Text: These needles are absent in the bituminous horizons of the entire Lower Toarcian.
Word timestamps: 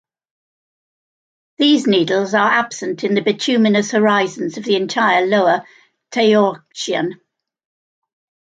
These 1.59 1.85
needles 1.85 2.33
are 2.33 2.49
absent 2.49 3.03
in 3.03 3.13
the 3.13 3.21
bituminous 3.21 3.91
horizons 3.91 4.57
of 4.57 4.63
the 4.63 4.75
entire 4.75 5.27
Lower 5.27 5.63
Toarcian. 6.09 7.19